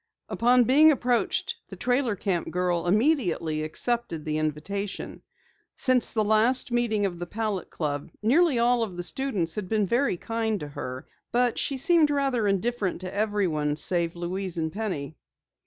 Upon 0.29 0.63
being 0.63 0.91
approached, 0.91 1.57
the 1.69 1.75
trailer 1.75 2.15
camp 2.15 2.49
girl 2.49 2.87
immediately 2.87 3.61
accepted 3.61 4.25
the 4.25 4.39
invitation. 4.39 5.21
Since 5.75 6.09
the 6.09 6.23
last 6.23 6.71
meeting 6.71 7.05
of 7.05 7.19
the 7.19 7.27
Palette 7.27 7.69
Club 7.69 8.09
nearly 8.23 8.57
all 8.57 8.81
of 8.81 8.97
the 8.97 9.03
students 9.03 9.53
had 9.53 9.69
been 9.69 9.85
very 9.85 10.17
kind 10.17 10.59
to 10.61 10.69
her, 10.69 11.05
but 11.31 11.59
she 11.59 11.77
seemed 11.77 12.09
rather 12.09 12.47
indifferent 12.47 13.01
to 13.01 13.13
everyone 13.13 13.75
save 13.75 14.15
Louise 14.15 14.57
and 14.57 14.73
Penny. 14.73 15.17